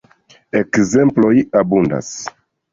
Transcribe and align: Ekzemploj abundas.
Ekzemploj 0.59 1.45
abundas. 1.63 2.13